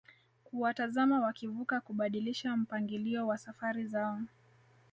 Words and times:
kuwatazama 0.43 1.19
wakivuka 1.19 1.81
kubadilisha 1.81 2.57
mpangilio 2.57 3.27
wa 3.27 3.37
safari 3.37 3.87
zao 3.87 4.21